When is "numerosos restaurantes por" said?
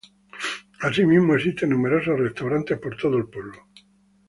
1.69-2.97